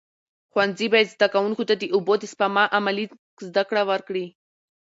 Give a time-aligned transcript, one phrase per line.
[0.51, 3.05] ښوونځي باید زده کوونکو ته د اوبو د سپما عملي
[3.47, 4.25] زده کړه ورکړي.